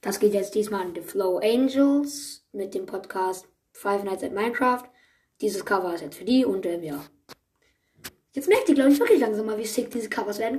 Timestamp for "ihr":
8.68-8.74